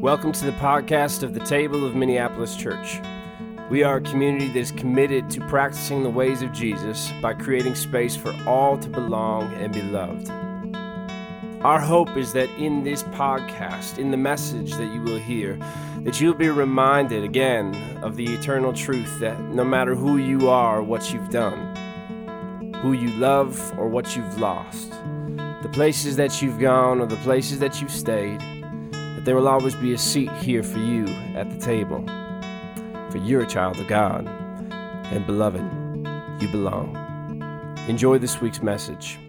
[0.00, 3.02] Welcome to the podcast of the Table of Minneapolis Church.
[3.68, 7.74] We are a community that is committed to practicing the ways of Jesus by creating
[7.74, 10.30] space for all to belong and be loved.
[11.60, 15.58] Our hope is that in this podcast, in the message that you will hear,
[15.98, 20.82] that you'll be reminded again of the eternal truth that no matter who you are
[20.82, 21.76] what you've done,
[22.76, 24.92] who you love or what you've lost,
[25.62, 28.40] the places that you've gone or the places that you've stayed,
[29.30, 31.04] there will always be a seat here for you
[31.36, 32.04] at the table.
[33.12, 35.62] For you're a child of God, and beloved,
[36.42, 36.96] you belong.
[37.86, 39.20] Enjoy this week's message.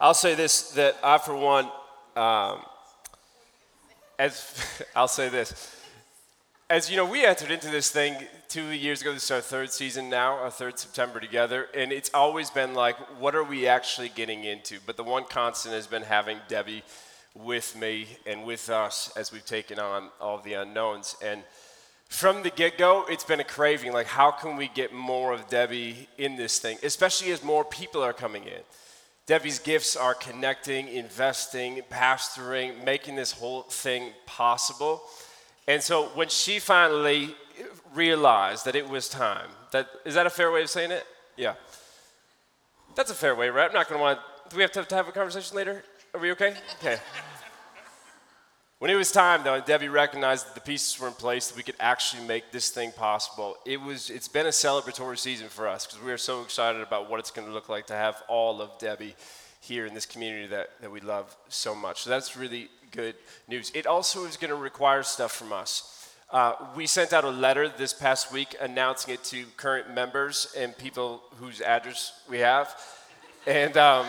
[0.00, 1.68] I'll say this that I, for one,
[2.14, 2.62] um,
[4.20, 4.56] as
[4.94, 5.76] I'll say this,
[6.70, 8.14] as you know, we entered into this thing
[8.48, 9.12] two years ago.
[9.12, 12.94] This is our third season now, our third September together, and it's always been like,
[13.18, 14.78] what are we actually getting into?
[14.86, 16.84] But the one constant has been having Debbie
[17.34, 21.16] with me and with us as we've taken on all the unknowns.
[21.22, 21.42] And
[22.08, 25.48] from the get go, it's been a craving like, how can we get more of
[25.48, 28.60] Debbie in this thing, especially as more people are coming in?
[29.26, 35.02] Debbie's gifts are connecting, investing, pastoring, making this whole thing possible.
[35.66, 37.34] And so when she finally
[37.94, 41.06] realized that it was time, that is that a fair way of saying it?
[41.36, 41.54] Yeah.
[42.94, 43.66] That's a fair way, right?
[43.66, 44.20] I'm not going to want.
[44.50, 45.82] Do we have to, to have a conversation later?
[46.14, 46.54] Are we okay?
[46.78, 46.96] Okay.
[48.78, 51.64] When it was time, though, Debbie recognized that the pieces were in place, that we
[51.64, 55.86] could actually make this thing possible, it was, it's been a celebratory season for us
[55.86, 58.62] because we are so excited about what it's going to look like to have all
[58.62, 59.16] of Debbie
[59.60, 62.02] here in this community that, that we love so much.
[62.02, 63.16] So that's really good
[63.48, 63.72] news.
[63.74, 66.14] It also is going to require stuff from us.
[66.30, 70.78] Uh, we sent out a letter this past week announcing it to current members and
[70.78, 72.72] people whose address we have.
[73.48, 73.76] And.
[73.76, 74.06] Um,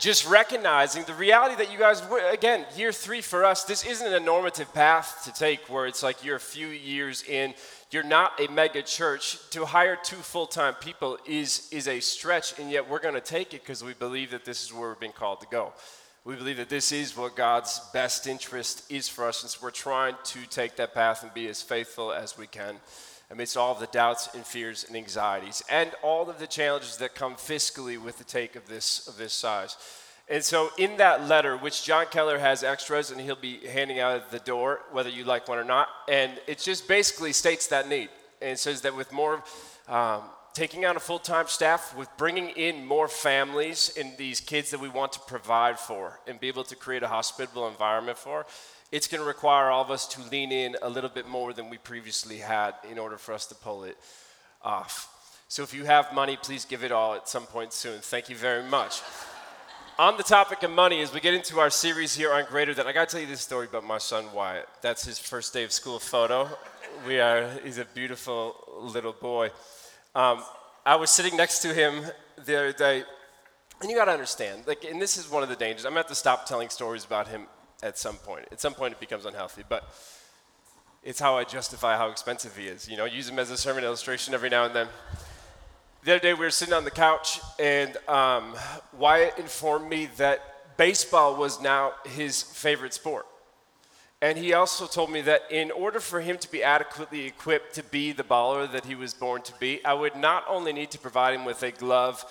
[0.00, 4.18] just recognizing the reality that you guys, again, year three for us, this isn't a
[4.18, 7.52] normative path to take where it's like you're a few years in,
[7.90, 9.38] you're not a mega church.
[9.50, 13.20] To hire two full time people is, is a stretch, and yet we're going to
[13.20, 15.74] take it because we believe that this is where we're being called to go.
[16.24, 19.70] We believe that this is what God's best interest is for us, and so we're
[19.70, 22.76] trying to take that path and be as faithful as we can
[23.30, 27.14] amidst all of the doubts and fears and anxieties and all of the challenges that
[27.14, 29.76] come fiscally with the take of this of this size.
[30.28, 34.14] And so in that letter, which John Keller has extras and he'll be handing out
[34.14, 37.88] at the door, whether you like one or not, and it just basically states that
[37.88, 38.08] need.
[38.40, 39.42] And says that with more
[39.86, 40.22] um,
[40.54, 44.88] taking on a full-time staff, with bringing in more families and these kids that we
[44.88, 48.46] want to provide for and be able to create a hospitable environment for,
[48.92, 51.70] it's going to require all of us to lean in a little bit more than
[51.70, 53.96] we previously had in order for us to pull it
[54.62, 55.08] off.
[55.48, 58.00] So if you have money, please give it all at some point soon.
[58.00, 59.02] Thank you very much.
[60.00, 62.86] on the topic of money, as we get into our series here on Greater Than,
[62.86, 64.66] I got to tell you this story about my son Wyatt.
[64.80, 66.48] That's his first day of school photo.
[67.06, 69.50] We are, he's a beautiful little boy.
[70.14, 70.42] Um,
[70.84, 72.02] I was sitting next to him
[72.44, 73.04] the other day,
[73.80, 75.84] and you got to understand, like, and this is one of the dangers.
[75.84, 77.46] I'm going to have to stop telling stories about him
[77.82, 78.46] at some point.
[78.50, 79.94] At some point, it becomes unhealthy, but
[81.04, 82.88] it's how I justify how expensive he is.
[82.88, 84.88] You know, use him as a sermon illustration every now and then.
[86.02, 88.54] The other day, we were sitting on the couch, and um,
[88.98, 93.26] Wyatt informed me that baseball was now his favorite sport.
[94.22, 97.82] And he also told me that in order for him to be adequately equipped to
[97.82, 100.98] be the baller that he was born to be, I would not only need to
[100.98, 102.24] provide him with a glove,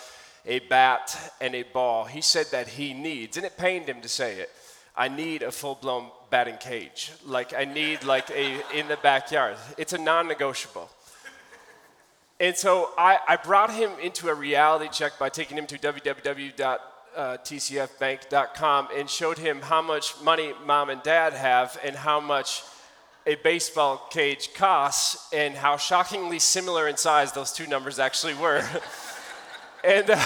[0.45, 2.05] a bat, and a ball.
[2.05, 4.51] He said that he needs, and it pained him to say it,
[4.95, 7.11] I need a full-blown batting cage.
[7.25, 9.57] Like I need like a in the backyard.
[9.77, 10.89] It's a non-negotiable.
[12.39, 15.77] And so I, I brought him into a reality check by taking him to
[17.16, 22.64] www.tcfbank.com and showed him how much money mom and dad have and how much
[23.25, 28.64] a baseball cage costs and how shockingly similar in size those two numbers actually were.
[29.84, 30.25] and uh,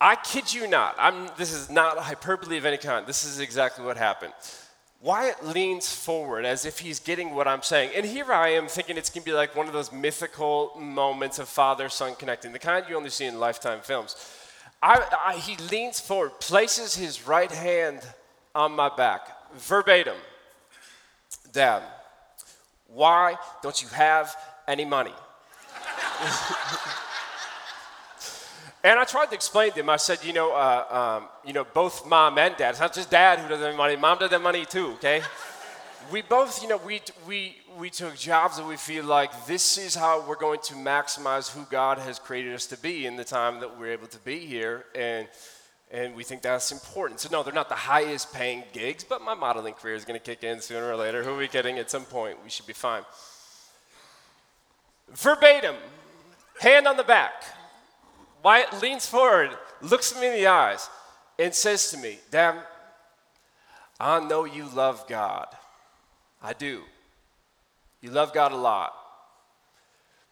[0.00, 0.94] I kid you not.
[0.98, 3.06] I'm, this is not hyperbole of any kind.
[3.06, 4.32] This is exactly what happened.
[5.00, 7.90] Wyatt leans forward as if he's getting what I'm saying.
[7.96, 11.40] And here I am thinking it's going to be like one of those mythical moments
[11.40, 14.14] of father son connecting, the kind you only see in lifetime films.
[14.82, 18.00] I, I, he leans forward, places his right hand
[18.54, 20.16] on my back, verbatim
[21.52, 21.82] Dad,
[22.88, 24.34] why don't you have
[24.66, 25.12] any money?
[28.84, 29.88] And I tried to explain to him.
[29.88, 32.70] I said, you know, uh, um, you know, both mom and dad.
[32.70, 33.94] It's not just dad who doesn't have money.
[33.94, 34.94] Mom doesn't have money too.
[34.94, 35.22] Okay.
[36.10, 39.94] We both, you know, we we we took jobs that we feel like this is
[39.94, 43.60] how we're going to maximize who God has created us to be in the time
[43.60, 44.84] that we're able to be here.
[44.94, 45.28] And
[45.90, 47.20] and we think that's important.
[47.20, 50.24] So, no, they're not the highest paying gigs, but my modeling career is going to
[50.24, 51.22] kick in sooner or later.
[51.22, 51.78] Who are we kidding?
[51.78, 53.02] At some point, we should be fine.
[55.10, 55.76] Verbatim,
[56.60, 57.44] hand on the back.
[58.42, 59.50] Wyatt leans forward,
[59.82, 60.88] looks me in the eyes,
[61.38, 62.56] and says to me, Dad,
[64.00, 65.48] I know you love God.
[66.42, 66.82] I do.
[68.00, 68.94] You love God a lot.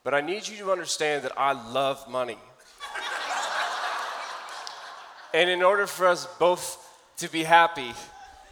[0.02, 2.38] But I need you to understand that I love money.
[5.34, 6.86] and in order for us both
[7.18, 7.92] to be happy,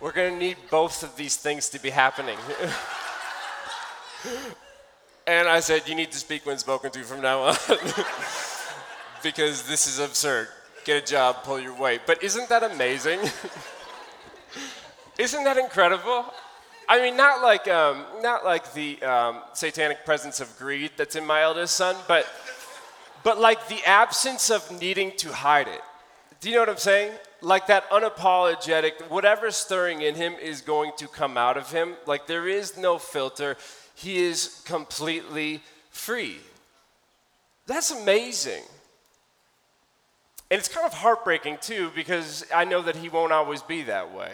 [0.01, 2.39] we're going to need both of these things to be happening.
[5.27, 7.57] and I said, You need to speak when spoken to from now on.
[9.23, 10.49] because this is absurd.
[10.85, 12.03] Get a job, pull your weight.
[12.07, 13.21] But isn't that amazing?
[15.19, 16.27] isn't that incredible?
[16.89, 21.27] I mean, not like, um, not like the um, satanic presence of greed that's in
[21.27, 22.27] my eldest son, but,
[23.23, 25.83] but like the absence of needing to hide it.
[26.41, 27.13] Do you know what I'm saying?
[27.43, 31.95] Like that unapologetic, whatever's stirring in him is going to come out of him.
[32.07, 33.57] Like there is no filter.
[33.95, 36.39] He is completely free.
[37.67, 38.63] That's amazing.
[40.51, 44.15] And it's kind of heartbreaking too, because I know that he won't always be that
[44.15, 44.33] way.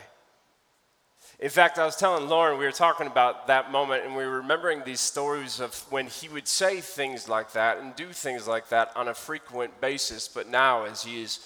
[1.40, 4.38] In fact, I was telling Lauren, we were talking about that moment, and we were
[4.38, 8.69] remembering these stories of when he would say things like that and do things like
[8.69, 10.28] that on a frequent basis.
[10.28, 11.40] But now, as he is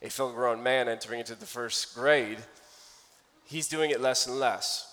[0.00, 2.38] a full grown man entering into the first grade,
[3.44, 4.90] he's doing it less and less.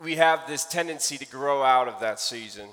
[0.00, 2.68] We have this tendency to grow out of that season,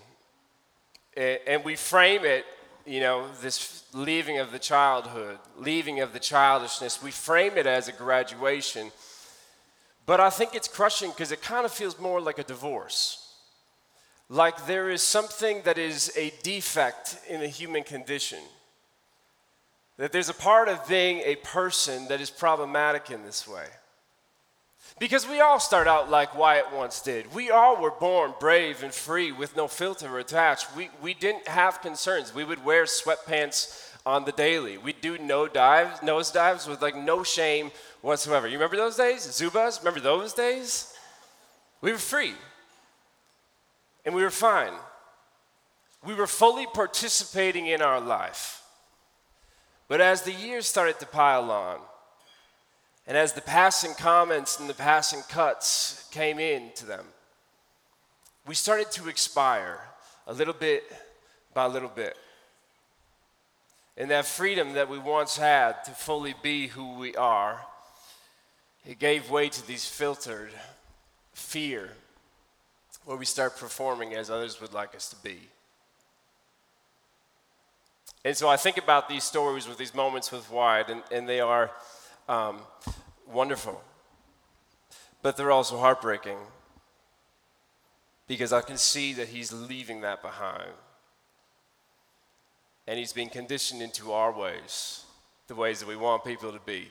[1.18, 2.46] and we frame it
[2.86, 7.88] you know, this leaving of the childhood, leaving of the childishness, we frame it as
[7.88, 8.92] a graduation.
[10.06, 13.36] But I think it's crushing because it kind of feels more like a divorce.
[14.30, 18.40] Like there is something that is a defect in the human condition.
[19.98, 23.66] That there's a part of being a person that is problematic in this way.
[25.00, 27.34] Because we all start out like Wyatt once did.
[27.34, 30.76] We all were born brave and free with no filter attached.
[30.76, 32.34] We, we didn't have concerns.
[32.34, 34.78] We would wear sweatpants on the daily.
[34.78, 37.72] We'd do no dives, nose dives with like no shame
[38.04, 38.48] whatsoever.
[38.48, 39.26] You remember those days?
[39.26, 39.80] Zubaz?
[39.80, 40.94] Remember those days?
[41.82, 42.34] We were free.
[44.06, 44.74] And we were fine.
[46.06, 48.62] We were fully participating in our life.
[49.88, 51.80] But as the years started to pile on,
[53.08, 57.06] and as the passing comments and the passing cuts came in to them,
[58.46, 59.80] we started to expire
[60.28, 60.84] a little bit
[61.54, 62.18] by little bit.
[63.96, 67.66] And that freedom that we once had to fully be who we are,
[68.86, 70.52] it gave way to these filtered
[71.34, 71.90] fear
[73.06, 75.40] where we start performing as others would like us to be.
[78.26, 81.42] And so I think about these stories with these moments with Wyatt, and, and they
[81.42, 81.72] are
[82.30, 82.60] um,
[83.30, 83.82] wonderful.
[85.22, 86.38] But they're also heartbreaking
[88.28, 90.72] because I can see that he's leaving that behind.
[92.88, 95.04] And he's being conditioned into our ways,
[95.48, 96.90] the ways that we want people to be,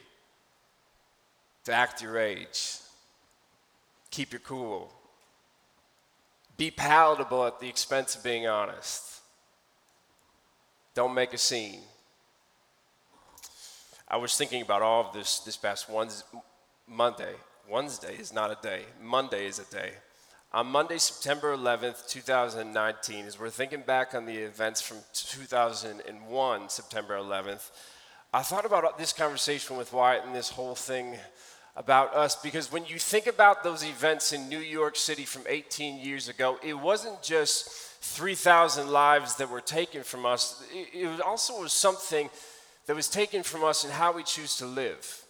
[1.65, 2.77] to act your age,
[4.11, 4.91] keep your cool,
[6.57, 9.21] be palatable at the expense of being honest,
[10.93, 11.81] don't make a scene.
[14.07, 16.09] I was thinking about all of this this past one
[16.87, 17.33] Monday.
[17.67, 19.93] Wednesday is not a day, Monday is a day.
[20.55, 27.17] On Monday, September 11th, 2019, as we're thinking back on the events from 2001, September
[27.17, 27.71] 11th,
[28.35, 31.19] I thought about this conversation with Wyatt and this whole thing
[31.75, 35.99] about us because when you think about those events in New York City from 18
[35.99, 41.73] years ago, it wasn't just 3,000 lives that were taken from us, it, also was
[41.73, 42.27] something
[42.87, 45.25] that was taken from us and how we choose to live.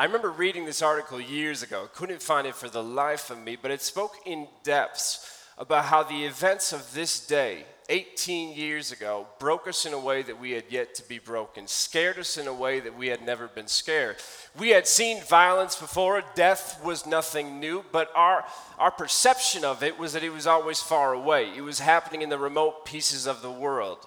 [0.00, 3.56] I remember reading this article years ago, couldn't find it for the life of me,
[3.60, 9.26] but it spoke in depth about how the events of this day, 18 years ago,
[9.38, 12.46] broke us in a way that we had yet to be broken, scared us in
[12.46, 14.16] a way that we had never been scared.
[14.58, 18.44] We had seen violence before, death was nothing new, but our,
[18.78, 21.50] our perception of it was that it was always far away.
[21.56, 24.06] It was happening in the remote pieces of the world,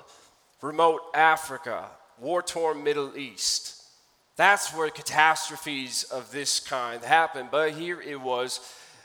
[0.62, 1.88] remote Africa,
[2.20, 3.82] war torn Middle East.
[4.36, 7.48] That's where catastrophes of this kind happen.
[7.52, 8.60] But here it was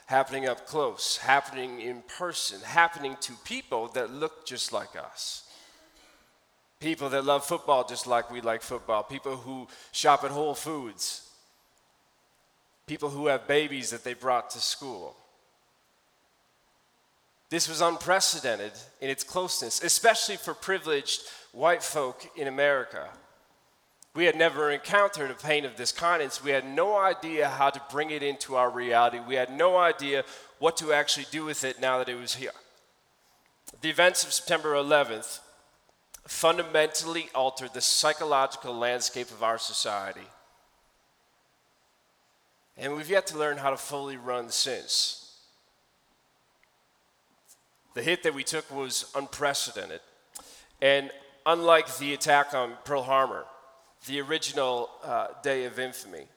[0.07, 5.43] happening up close, happening in person, happening to people that look just like us.
[6.79, 9.03] People that love football just like we like football.
[9.03, 11.29] People who shop at Whole Foods.
[12.85, 15.15] People who have babies that they brought to school.
[17.49, 21.21] This was unprecedented in its closeness, especially for privileged
[21.51, 23.09] white folk in America.
[24.17, 27.69] We had never encountered a pain of this kind, so we had no idea how
[27.69, 29.19] to bring it into our reality.
[29.19, 30.25] We had no idea
[30.57, 32.49] what to actually do with it now that it was here.
[33.81, 35.37] The events of September 11th
[36.25, 40.27] fundamentally altered the psychological landscape of our society.
[42.75, 45.31] And we've yet to learn how to fully run since.
[47.93, 50.01] The hit that we took was unprecedented.
[50.81, 51.11] And
[51.45, 53.45] unlike the attack on Pearl Harbor,
[54.05, 56.27] the original uh, day of infamy,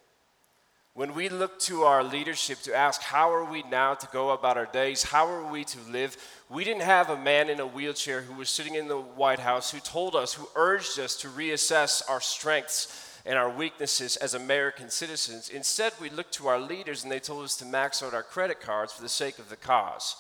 [0.95, 4.57] when we look to our leadership to ask, how are we now to go about
[4.57, 5.05] our days?
[5.05, 6.17] How are we to live?
[6.49, 9.71] We didn't have a man in a wheelchair who was sitting in the White House
[9.71, 14.91] who told us, who urged us to reassess our strengths and our weaknesses as American
[14.91, 15.49] citizens.
[15.49, 18.61] Instead, we looked to our leaders and they told us to max out our credit
[18.61, 20.17] cards for the sake of the cause.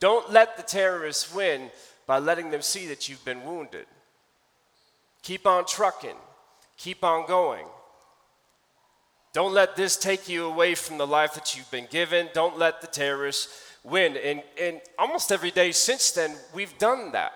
[0.00, 1.70] Don't let the terrorists win
[2.06, 3.86] by letting them see that you've been wounded.
[5.22, 6.16] Keep on trucking,
[6.82, 7.66] keep on going.
[9.32, 12.28] Don't let this take you away from the life that you've been given.
[12.34, 13.48] Don't let the terrorists
[13.84, 14.16] win.
[14.16, 17.32] And, and almost every day since then, we've done that.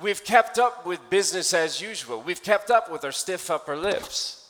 [0.00, 2.22] We've kept up with business as usual.
[2.22, 4.48] We've kept up with our stiff upper lips.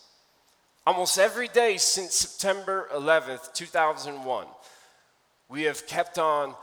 [0.86, 4.46] Almost every day since September 11th, 2001,
[5.48, 6.54] we have kept on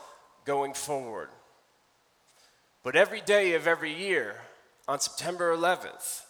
[0.46, 1.30] going forward.
[2.84, 4.36] But every day of every year,
[4.88, 6.22] on September 11th,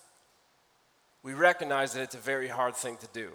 [1.24, 3.32] we recognize that it's a very hard thing to do.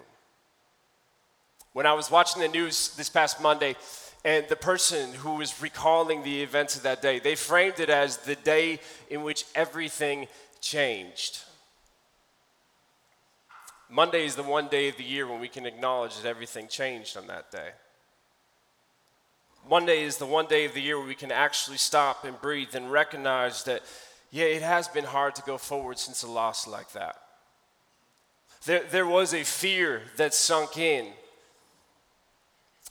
[1.73, 3.75] When I was watching the news this past Monday,
[4.25, 8.17] and the person who was recalling the events of that day, they framed it as
[8.17, 8.79] the day
[9.09, 10.27] in which everything
[10.59, 11.43] changed.
[13.89, 17.15] Monday is the one day of the year when we can acknowledge that everything changed
[17.15, 17.69] on that day.
[19.69, 22.73] Monday is the one day of the year where we can actually stop and breathe
[22.75, 23.81] and recognize that,
[24.31, 27.15] yeah, it has been hard to go forward since a loss like that.
[28.67, 31.13] There, there was a fear that sunk in.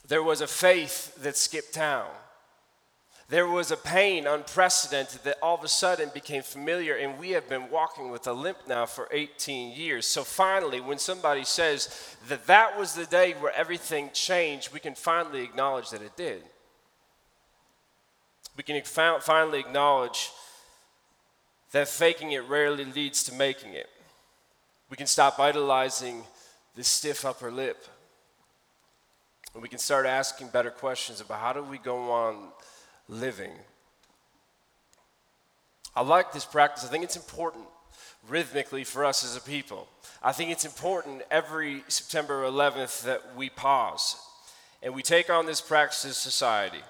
[0.07, 2.09] There was a faith that skipped town.
[3.29, 7.47] There was a pain unprecedented that all of a sudden became familiar, and we have
[7.47, 10.07] been walking with a limp now for 18 years.
[10.07, 14.95] So finally, when somebody says that that was the day where everything changed, we can
[14.95, 16.41] finally acknowledge that it did.
[18.55, 20.31] We can finally acknowledge
[21.71, 23.89] that faking it rarely leads to making it.
[24.89, 26.23] We can stop idolizing
[26.75, 27.85] the stiff upper lip.
[29.53, 32.49] And we can start asking better questions about how do we go on
[33.09, 33.51] living.
[35.95, 36.85] I like this practice.
[36.85, 37.65] I think it's important
[38.29, 39.87] rhythmically for us as a people.
[40.21, 44.17] I think it's important every September 11th that we pause
[44.83, 46.81] and we take on this practice as society.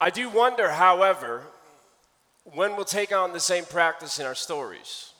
[0.00, 1.42] I do wonder, however,
[2.44, 5.12] when we'll take on the same practice in our stories.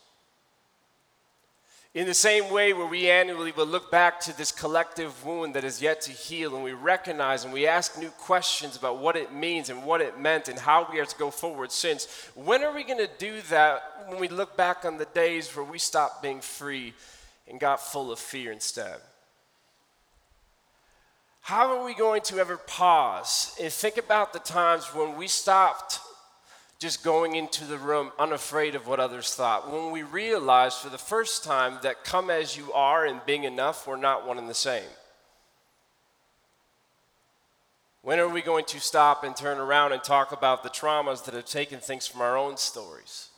[1.96, 5.64] In the same way, where we annually will look back to this collective wound that
[5.64, 9.32] is yet to heal, and we recognize and we ask new questions about what it
[9.32, 12.04] means and what it meant and how we are to go forward since.
[12.34, 15.64] When are we going to do that when we look back on the days where
[15.64, 16.92] we stopped being free
[17.48, 18.98] and got full of fear instead?
[21.40, 26.00] How are we going to ever pause and think about the times when we stopped
[26.86, 29.72] just going into the room unafraid of what others thought.
[29.72, 33.88] When we realized for the first time that come as you are and being enough
[33.88, 34.88] were not one and the same.
[38.02, 41.34] When are we going to stop and turn around and talk about the traumas that
[41.34, 43.30] have taken things from our own stories?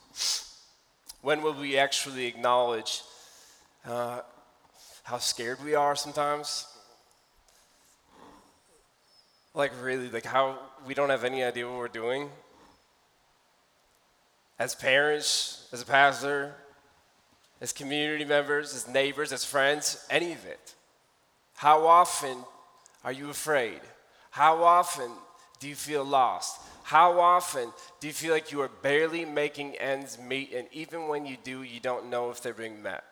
[1.23, 3.01] When will we actually acknowledge
[3.83, 4.21] uh,
[5.01, 6.67] how scared we are sometimes?
[9.55, 12.29] Like, really, like how we don't have any idea what we're doing?
[14.59, 16.53] As parents, as a pastor,
[17.61, 20.75] as community members, as neighbors, as friends, any of it.
[21.55, 22.37] How often
[23.03, 23.79] are you afraid?
[24.31, 25.09] How often
[25.59, 26.61] do you feel lost?
[26.83, 31.25] How often do you feel like you are barely making ends meet, and even when
[31.25, 33.03] you do, you don't know if they're being met?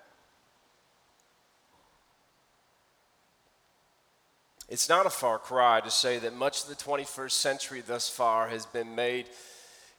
[4.70, 8.50] It's not a far cry to say that much of the 21st century thus far
[8.50, 9.28] has been made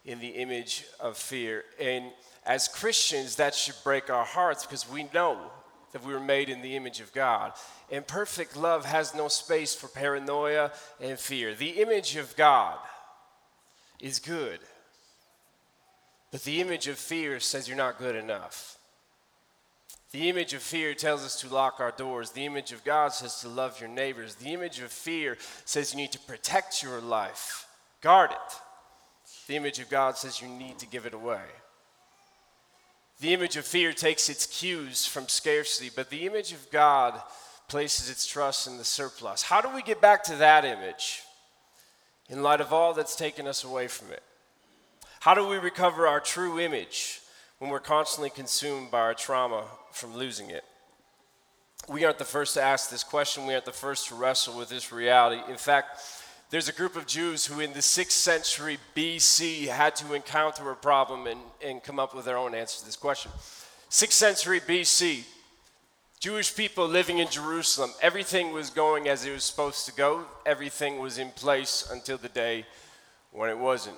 [0.09, 1.65] in the image of fear.
[1.79, 2.07] And
[2.47, 5.39] as Christians, that should break our hearts because we know
[5.93, 7.53] that we were made in the image of God.
[7.93, 11.55] And perfect love has no space for paranoia and fear.
[11.55, 12.79] The image of God
[14.01, 14.61] is good,
[16.31, 18.79] but the image of fear says you're not good enough.
[20.11, 22.31] The image of fear tells us to lock our doors.
[22.31, 24.37] The image of God says to love your neighbors.
[24.37, 25.37] The image of fear
[25.67, 27.67] says you need to protect your life,
[28.01, 28.55] guard it.
[29.49, 31.41] The image of God says you need to give it away.
[33.21, 37.21] The image of fear takes its cues from scarcity, but the image of God
[37.67, 39.43] places its trust in the surplus.
[39.43, 41.23] How do we get back to that image
[42.29, 44.23] in light of all that's taken us away from it?
[45.21, 47.21] How do we recover our true image
[47.59, 50.65] when we're constantly consumed by our trauma from losing it?
[51.89, 53.47] We aren't the first to ask this question.
[53.47, 55.41] We aren't the first to wrestle with this reality.
[55.51, 56.01] In fact,
[56.51, 60.77] there's a group of Jews who, in the 6th century BC, had to encounter a
[60.77, 63.31] problem and, and come up with their own answer to this question.
[63.91, 65.25] 6th century BC,
[66.21, 70.25] Jewish people living in Jerusalem, everything was going as it was supposed to go.
[70.47, 72.65] Everything was in place until the day
[73.31, 73.97] when it wasn't.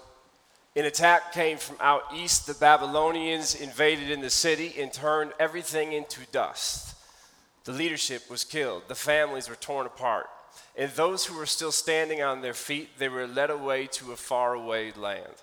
[0.76, 2.46] An attack came from out east.
[2.46, 6.94] The Babylonians invaded in the city and turned everything into dust.
[7.64, 8.82] The leadership was killed.
[8.88, 10.28] The families were torn apart.
[10.76, 14.16] And those who were still standing on their feet, they were led away to a
[14.16, 15.34] faraway land.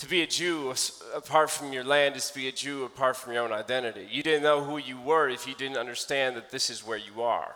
[0.00, 0.74] To be a Jew
[1.14, 4.06] apart from your land is to be a Jew apart from your own identity.
[4.10, 7.22] You didn't know who you were if you didn't understand that this is where you
[7.22, 7.54] are.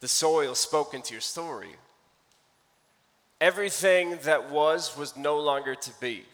[0.00, 1.74] The soil spoke into your story.
[3.40, 6.24] Everything that was was no longer to be.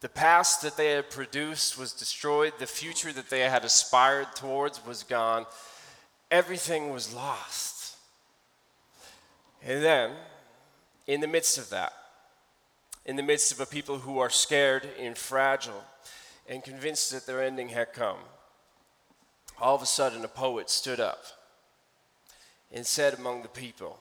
[0.00, 2.52] The past that they had produced was destroyed.
[2.58, 5.44] The future that they had aspired towards was gone
[6.30, 7.96] everything was lost.
[9.64, 10.12] And then,
[11.06, 11.92] in the midst of that,
[13.04, 15.84] in the midst of a people who are scared and fragile
[16.48, 18.18] and convinced that their ending had come,
[19.60, 21.24] all of a sudden a poet stood up
[22.72, 23.98] and said among the people,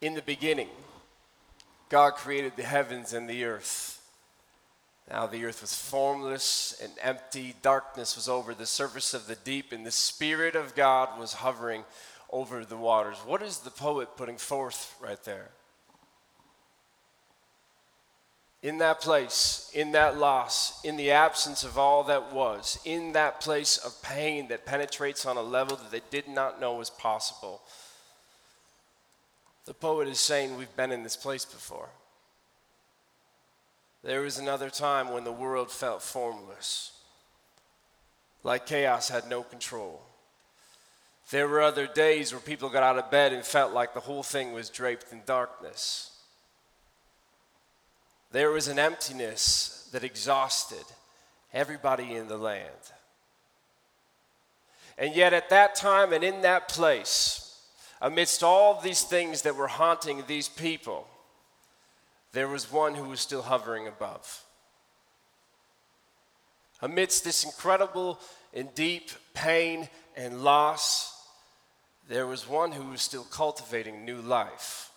[0.00, 0.70] In the beginning,
[1.88, 4.01] God created the heavens and the earth.
[5.10, 7.54] Now the earth was formless and empty.
[7.62, 11.84] Darkness was over the surface of the deep, and the Spirit of God was hovering
[12.30, 13.18] over the waters.
[13.18, 15.50] What is the poet putting forth right there?
[18.62, 23.40] In that place, in that loss, in the absence of all that was, in that
[23.40, 27.60] place of pain that penetrates on a level that they did not know was possible,
[29.64, 31.88] the poet is saying, We've been in this place before.
[34.02, 36.92] There was another time when the world felt formless,
[38.42, 40.02] like chaos had no control.
[41.30, 44.24] There were other days where people got out of bed and felt like the whole
[44.24, 46.10] thing was draped in darkness.
[48.32, 50.84] There was an emptiness that exhausted
[51.52, 52.70] everybody in the land.
[54.98, 57.60] And yet, at that time and in that place,
[58.00, 61.06] amidst all these things that were haunting these people,
[62.32, 64.42] there was one who was still hovering above.
[66.80, 68.18] Amidst this incredible
[68.52, 71.12] and deep pain and loss,
[72.08, 74.90] there was one who was still cultivating new life.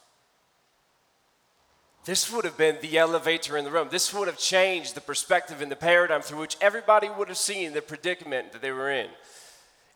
[2.05, 3.87] This would have been the elevator in the room.
[3.89, 7.73] This would have changed the perspective and the paradigm through which everybody would have seen
[7.73, 9.09] the predicament that they were in.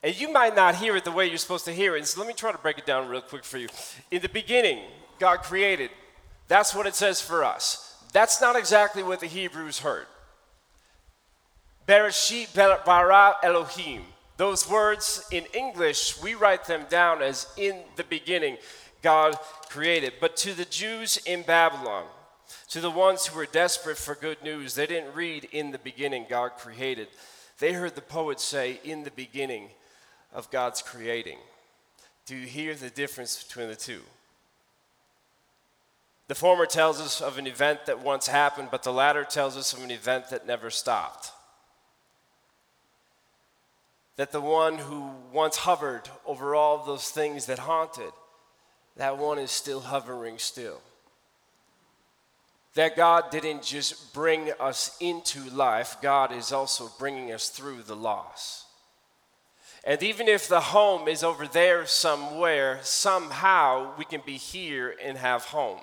[0.02, 2.08] And you might not hear it the way you're supposed to hear it.
[2.08, 3.68] So let me try to break it down real quick for you.
[4.10, 4.80] In the beginning,
[5.20, 5.92] God created
[6.50, 7.96] that's what it says for us.
[8.12, 10.08] That's not exactly what the Hebrews heard.
[11.88, 12.54] Bereshit
[12.86, 14.02] bara Elohim.
[14.38, 18.58] Those words in English, we write them down as in the beginning,
[19.02, 19.38] God
[19.70, 20.14] created.
[20.20, 22.06] But to the Jews in Babylon,
[22.70, 26.26] to the ones who were desperate for good news, they didn't read in the beginning,
[26.30, 27.10] God created.
[27.60, 29.70] They heard the poet say, in the beginning
[30.34, 31.38] of God's creating.
[32.26, 34.02] Do you hear the difference between the two?
[36.30, 39.74] The former tells us of an event that once happened, but the latter tells us
[39.74, 41.32] of an event that never stopped.
[44.16, 48.12] That the one who once hovered over all those things that haunted,
[48.96, 50.82] that one is still hovering still.
[52.76, 57.96] That God didn't just bring us into life, God is also bringing us through the
[57.96, 58.66] loss.
[59.84, 65.18] And even if the home is over there somewhere, somehow we can be here and
[65.18, 65.80] have home.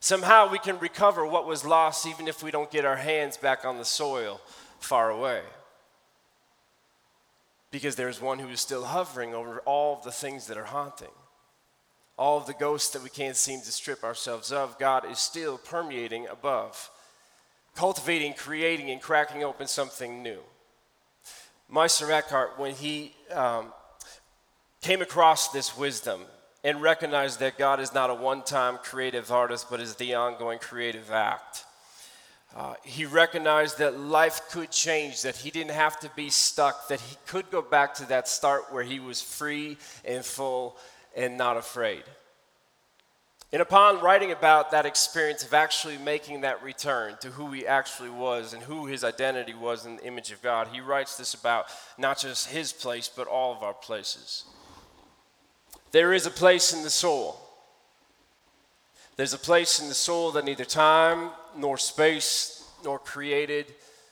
[0.00, 3.64] Somehow we can recover what was lost even if we don't get our hands back
[3.64, 4.40] on the soil
[4.78, 5.42] far away.
[7.70, 11.08] Because there's one who is still hovering over all of the things that are haunting.
[12.16, 15.58] All of the ghosts that we can't seem to strip ourselves of, God is still
[15.58, 16.90] permeating above,
[17.74, 20.40] cultivating, creating, and cracking open something new.
[21.68, 23.72] Meister Eckhart, when he um,
[24.80, 26.22] came across this wisdom,
[26.64, 30.58] and recognize that God is not a one time creative artist, but is the ongoing
[30.58, 31.64] creative act.
[32.56, 37.00] Uh, he recognized that life could change, that he didn't have to be stuck, that
[37.00, 40.76] he could go back to that start where he was free and full
[41.14, 42.02] and not afraid.
[43.50, 48.10] And upon writing about that experience of actually making that return to who he actually
[48.10, 51.66] was and who his identity was in the image of God, he writes this about
[51.96, 54.44] not just his place, but all of our places.
[55.90, 57.40] There is a place in the soul.
[59.16, 63.66] There's a place in the soul that neither time, nor space, nor created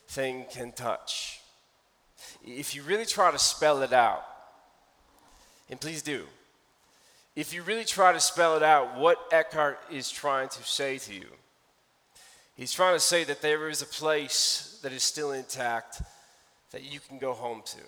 [0.09, 1.41] thing can touch.
[2.45, 4.25] If you really try to spell it out,
[5.71, 6.25] and please do,
[7.35, 11.15] if you really try to spell it out, what Eckhart is trying to say to
[11.15, 11.27] you,
[12.57, 16.01] he's trying to say that there is a place that is still intact
[16.73, 17.83] that you can go home to.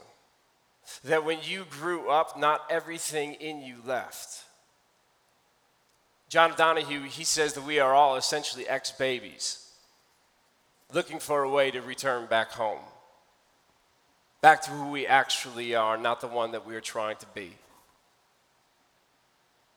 [1.05, 4.45] That when you grew up, not everything in you left.
[6.29, 9.67] John Donahue, he says that we are all essentially ex babies,
[10.93, 12.81] looking for a way to return back home,
[14.43, 17.53] back to who we actually are, not the one that we are trying to be.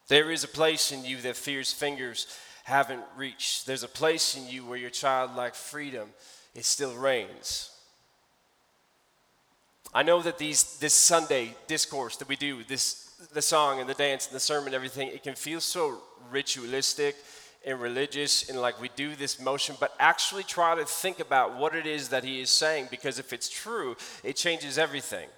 [0.10, 2.28] There is a place in you that fear's fingers
[2.66, 3.66] haven't reached.
[3.66, 6.10] There's a place in you where your childlike freedom
[6.54, 7.72] it still reigns.
[9.94, 13.94] I know that these this Sunday discourse that we do, this the song and the
[13.94, 16.00] dance and the sermon, everything, it can feel so
[16.32, 17.16] ritualistic
[17.66, 21.76] and religious and like we do this motion, but actually try to think about what
[21.76, 25.30] it is that he is saying because if it's true, it changes everything.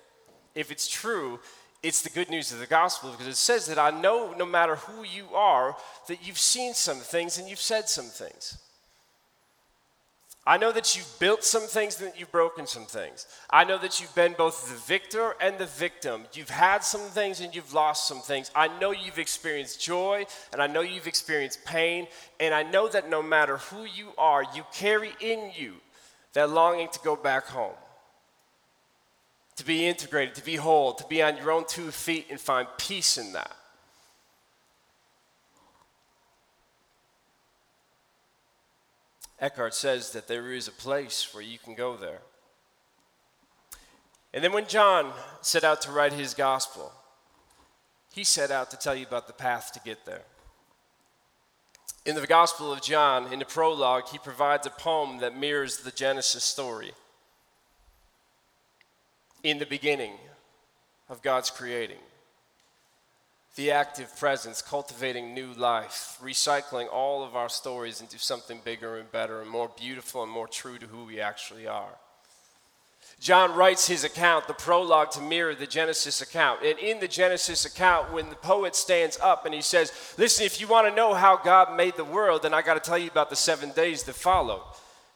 [0.56, 1.40] If it's true,
[1.82, 4.78] it's the good news of the gospel because it says that I know no matter
[4.78, 5.76] who you are,
[6.08, 8.58] that you've seen some things and you've said some things.
[10.46, 13.28] I know that you've built some things and that you've broken some things.
[13.50, 16.26] I know that you've been both the victor and the victim.
[16.34, 18.52] You've had some things and you've lost some things.
[18.54, 22.08] I know you've experienced joy and I know you've experienced pain.
[22.42, 25.76] And I know that no matter who you are, you carry in you
[26.34, 27.76] that longing to go back home
[29.56, 32.68] to be integrated, to be whole, to be on your own two feet and find
[32.78, 33.56] peace in that.
[39.40, 42.22] Eckhart says that there is a place where you can go there.
[44.34, 46.92] And then when John set out to write his gospel,
[48.14, 50.24] he set out to tell you about the path to get there.
[52.06, 55.92] In the Gospel of John, in the prologue, he provides a poem that mirrors the
[55.92, 56.92] Genesis story
[59.42, 60.14] in the beginning
[61.10, 61.98] of God's creating.
[63.56, 69.12] The active presence, cultivating new life, recycling all of our stories into something bigger and
[69.12, 71.94] better and more beautiful and more true to who we actually are.
[73.20, 76.62] John writes his account, the prologue, to mirror the Genesis account.
[76.62, 80.60] And in the Genesis account, when the poet stands up and he says, Listen, if
[80.60, 83.10] you want to know how God made the world, then I got to tell you
[83.10, 84.64] about the seven days that followed.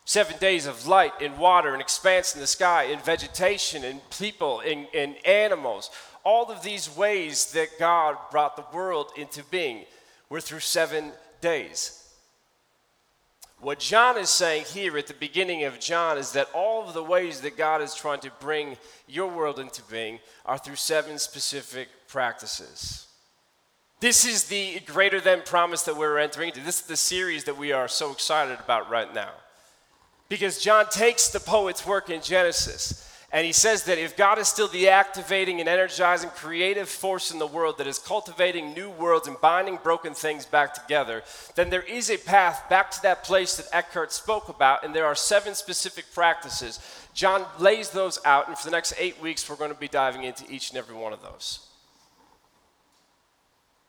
[0.05, 4.61] Seven days of light and water and expanse in the sky and vegetation and people
[4.61, 5.89] and, and animals.
[6.27, 9.85] All of these ways that God brought the world into being
[10.27, 12.03] were through seven days.
[13.61, 17.01] What John is saying here at the beginning of John is that all of the
[17.01, 18.75] ways that God is trying to bring
[19.07, 23.07] your world into being are through seven specific practices.
[24.01, 26.59] This is the greater than promise that we're entering into.
[26.59, 29.31] This is the series that we are so excited about right now.
[30.27, 34.47] Because John takes the poet's work in Genesis and he says that if God is
[34.47, 39.27] still the activating and energizing creative force in the world that is cultivating new worlds
[39.27, 41.23] and binding broken things back together,
[41.55, 45.05] then there is a path back to that place that Eckhart spoke about, and there
[45.05, 46.79] are seven specific practices.
[47.13, 50.23] John lays those out, and for the next eight weeks, we're going to be diving
[50.23, 51.67] into each and every one of those.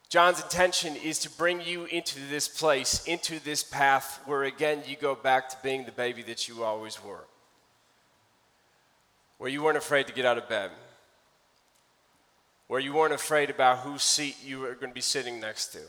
[0.09, 4.96] John's intention is to bring you into this place, into this path where again you
[4.96, 7.24] go back to being the baby that you always were.
[9.38, 10.70] Where you weren't afraid to get out of bed.
[12.66, 15.81] Where you weren't afraid about whose seat you were going to be sitting next to.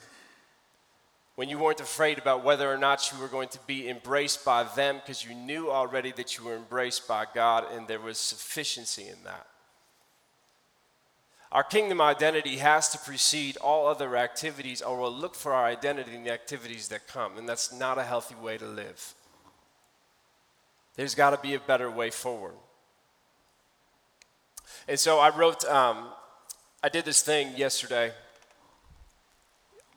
[1.36, 4.64] When you weren't afraid about whether or not you were going to be embraced by
[4.64, 9.08] them because you knew already that you were embraced by God and there was sufficiency
[9.08, 9.48] in that.
[11.52, 16.14] Our kingdom identity has to precede all other activities, or we'll look for our identity
[16.14, 19.16] in the activities that come, and that's not a healthy way to live.
[20.96, 22.54] There's got to be a better way forward.
[24.88, 26.08] And so I wrote, um,
[26.84, 28.12] I did this thing yesterday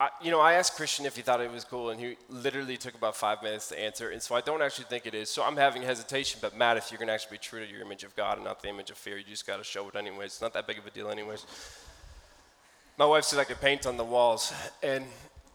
[0.03, 2.77] I, you know, I asked Christian if he thought it was cool, and he literally
[2.77, 4.11] took about five minutes to answer.
[4.11, 5.31] And so I don't actually think it is.
[5.31, 6.41] So I'm having hesitation.
[6.43, 8.45] But Matt, if you're going to actually be true to your image of God and
[8.45, 10.27] not the image of fear, you just got to show it anyways.
[10.27, 11.47] It's not that big of a deal, anyways.
[12.99, 15.05] My wife said I could paint on the walls, and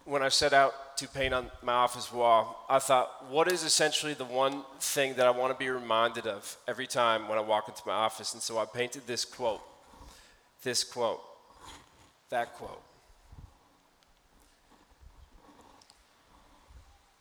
[0.08, 4.14] when I set out to paint on my office wall, I thought, what is essentially
[4.14, 7.68] the one thing that I want to be reminded of every time when I walk
[7.68, 8.34] into my office?
[8.34, 9.62] And so I painted this quote,
[10.64, 11.22] this quote,
[12.30, 12.82] that quote.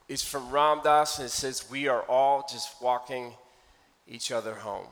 [0.08, 3.32] It's from Ram Dass, and it says, We are all just walking
[4.06, 4.86] each other home.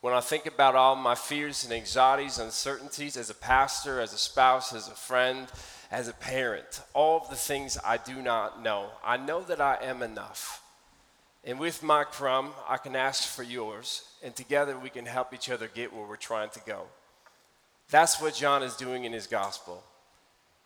[0.00, 4.18] When I think about all my fears and anxieties, uncertainties as a pastor, as a
[4.18, 5.46] spouse, as a friend,
[5.90, 9.78] as a parent, all of the things I do not know, I know that I
[9.82, 10.62] am enough.
[11.44, 15.48] And with my crumb, I can ask for yours, and together we can help each
[15.48, 16.82] other get where we're trying to go.
[17.90, 19.84] That's what John is doing in his gospel.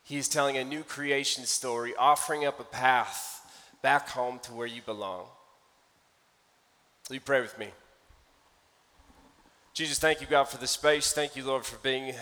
[0.02, 3.36] He is telling a new creation story, offering up a path
[3.82, 5.26] back home to where you belong.
[7.08, 7.68] Will you pray with me?
[9.74, 11.12] Jesus, thank you, God, for the space.
[11.12, 12.14] Thank you, Lord, for being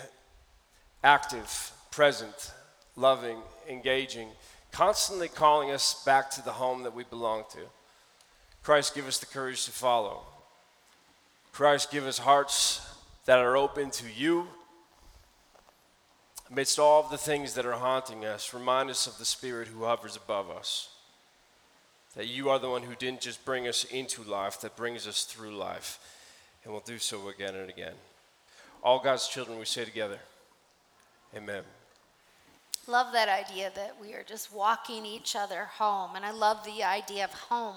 [1.04, 2.52] active, present,
[2.98, 4.28] loving, engaging,
[4.72, 7.60] constantly calling us back to the home that we belong to.
[8.62, 10.22] Christ, give us the courage to follow.
[11.52, 12.86] Christ, give us hearts
[13.24, 14.48] that are open to you.
[16.50, 19.84] Amidst all of the things that are haunting us, remind us of the Spirit who
[19.84, 20.90] hovers above us.
[22.16, 25.24] That you are the one who didn't just bring us into life, that brings us
[25.24, 25.98] through life,
[26.64, 27.94] and will do so again and again.
[28.82, 30.18] All God's children, we say together,
[31.36, 31.62] Amen.
[32.88, 36.12] Love that idea that we are just walking each other home.
[36.16, 37.76] And I love the idea of home.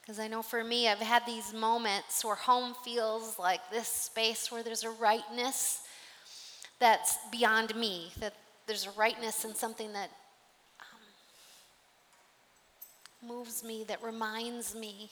[0.00, 4.50] Because I know for me, I've had these moments where home feels like this space
[4.50, 5.82] where there's a rightness
[6.80, 8.34] that's beyond me, that
[8.66, 10.10] there's a rightness in something that
[13.22, 15.08] um, moves me, that reminds me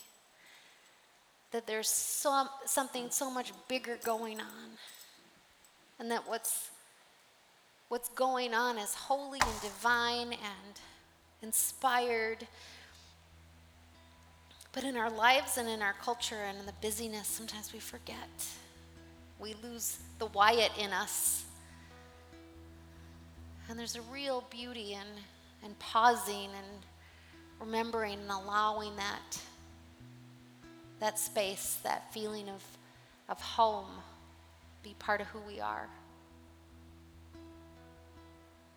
[1.53, 4.77] that there's so, something so much bigger going on
[6.05, 6.69] and that what's
[7.89, 10.81] what's going on is holy and divine and
[11.41, 12.47] inspired.
[14.73, 18.47] But in our lives and in our culture and in the busyness, sometimes we forget.
[19.39, 21.47] We lose the Wyatt in us.
[23.71, 26.83] And there's a real beauty in, in pausing and
[27.59, 29.41] remembering and allowing that,
[31.01, 32.63] that space, that feeling of,
[33.31, 33.87] of home
[34.85, 35.89] be part of who we are.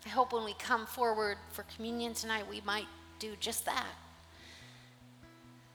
[0.06, 2.86] I hope when we come forward for communion tonight, we might
[3.18, 3.92] do just that.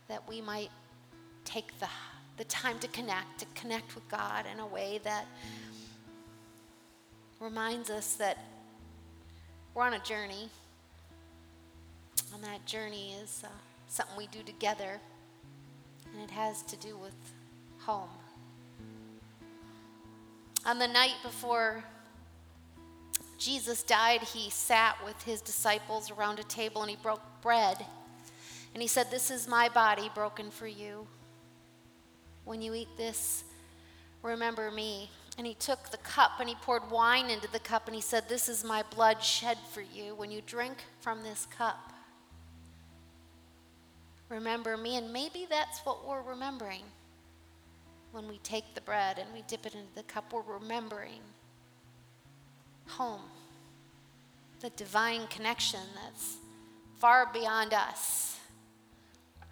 [0.07, 0.71] That we might
[1.45, 1.87] take the,
[2.37, 5.27] the time to connect, to connect with God in a way that
[7.39, 8.39] reminds us that
[9.75, 10.49] we're on a journey.
[12.33, 13.49] And that journey is uh,
[13.87, 14.99] something we do together,
[16.11, 17.13] and it has to do with
[17.77, 18.09] home.
[20.65, 21.83] On the night before
[23.37, 27.85] Jesus died, he sat with his disciples around a table and he broke bread.
[28.73, 31.05] And he said, This is my body broken for you.
[32.45, 33.43] When you eat this,
[34.21, 35.09] remember me.
[35.37, 38.29] And he took the cup and he poured wine into the cup and he said,
[38.29, 40.15] This is my blood shed for you.
[40.15, 41.91] When you drink from this cup,
[44.29, 44.95] remember me.
[44.95, 46.83] And maybe that's what we're remembering
[48.13, 51.19] when we take the bread and we dip it into the cup, we're remembering
[52.87, 53.21] home,
[54.61, 56.37] the divine connection that's
[56.99, 58.37] far beyond us,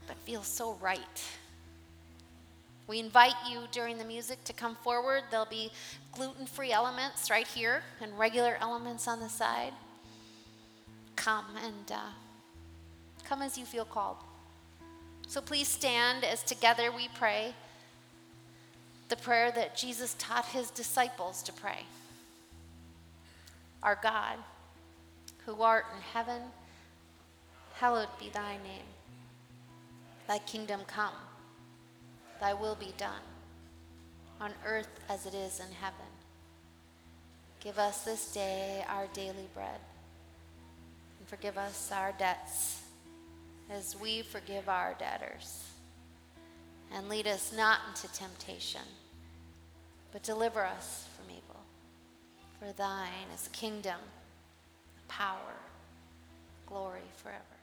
[0.08, 1.24] but feels so right.
[2.88, 5.24] We invite you during the music to come forward.
[5.32, 5.72] There'll be
[6.12, 9.74] gluten free elements right here and regular elements on the side.
[11.16, 12.12] Come and uh,
[13.24, 14.18] come as you feel called.
[15.28, 17.56] So please stand as together we pray
[19.12, 21.84] the prayer that Jesus taught his disciples to pray
[23.84, 24.38] Our God,
[25.46, 26.42] who art in heaven,
[27.74, 28.90] hallowed be thy name.
[30.30, 31.16] Thy kingdom come,
[32.40, 33.26] thy will be done,
[34.40, 36.12] on earth as it is in heaven.
[37.60, 39.82] Give us this day our daily bread,
[41.20, 42.84] and forgive us our debts
[43.70, 45.66] as we forgive our debtors.
[46.94, 48.82] And lead us not into temptation
[50.12, 51.60] but deliver us from evil.
[52.60, 54.00] For thine is the kingdom,
[54.96, 55.56] the power,
[56.66, 57.61] glory forever.